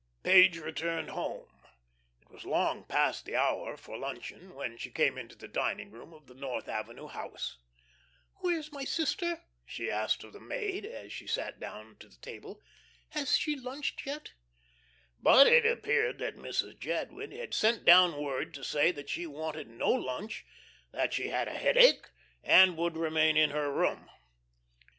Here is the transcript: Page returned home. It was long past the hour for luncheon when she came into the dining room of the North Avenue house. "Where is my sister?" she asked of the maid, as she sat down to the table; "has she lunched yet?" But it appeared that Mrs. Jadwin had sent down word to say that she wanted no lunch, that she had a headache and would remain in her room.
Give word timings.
Page 0.23 0.57
returned 0.57 1.11
home. 1.11 1.61
It 2.23 2.31
was 2.31 2.43
long 2.43 2.85
past 2.85 3.23
the 3.25 3.35
hour 3.35 3.77
for 3.77 3.99
luncheon 3.99 4.55
when 4.55 4.75
she 4.75 4.89
came 4.89 5.15
into 5.15 5.35
the 5.35 5.47
dining 5.47 5.91
room 5.91 6.11
of 6.11 6.25
the 6.25 6.33
North 6.33 6.67
Avenue 6.67 7.05
house. 7.05 7.59
"Where 8.37 8.57
is 8.57 8.71
my 8.71 8.83
sister?" 8.83 9.43
she 9.63 9.91
asked 9.91 10.23
of 10.23 10.33
the 10.33 10.39
maid, 10.39 10.87
as 10.87 11.13
she 11.13 11.27
sat 11.27 11.59
down 11.59 11.97
to 11.99 12.09
the 12.09 12.17
table; 12.17 12.63
"has 13.09 13.37
she 13.37 13.55
lunched 13.55 14.03
yet?" 14.07 14.33
But 15.21 15.45
it 15.45 15.67
appeared 15.67 16.17
that 16.17 16.35
Mrs. 16.35 16.79
Jadwin 16.79 17.29
had 17.29 17.53
sent 17.53 17.85
down 17.85 18.17
word 18.17 18.55
to 18.55 18.63
say 18.63 18.91
that 18.91 19.07
she 19.07 19.27
wanted 19.27 19.67
no 19.67 19.91
lunch, 19.91 20.47
that 20.91 21.13
she 21.13 21.27
had 21.27 21.47
a 21.47 21.53
headache 21.53 22.09
and 22.43 22.75
would 22.75 22.97
remain 22.97 23.37
in 23.37 23.51
her 23.51 23.71
room. 23.71 24.09